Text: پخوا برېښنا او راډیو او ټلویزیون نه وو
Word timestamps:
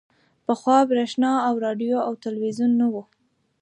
پخوا 0.45 0.77
برېښنا 0.89 1.33
او 1.47 1.53
راډیو 1.65 1.97
او 2.07 2.13
ټلویزیون 2.23 2.71
نه 2.81 2.87
وو 2.93 3.03